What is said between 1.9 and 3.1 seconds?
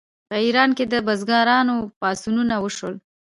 پاڅونونه وشول.